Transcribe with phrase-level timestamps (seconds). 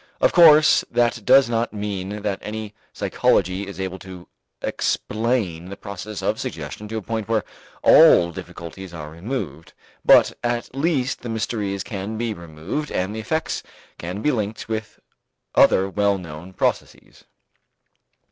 [0.19, 4.27] Of course, that does not mean that any psychology is able to
[4.63, 7.43] explain the process of suggestion to a point where
[7.83, 13.61] all difficulties are removed, but at least the mysteries can be removed and the effects
[13.99, 14.99] can be linked with
[15.53, 17.25] other well known processes.